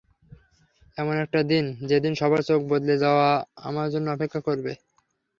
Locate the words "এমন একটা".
0.97-1.39